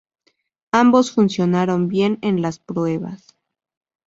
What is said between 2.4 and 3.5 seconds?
las pruebas.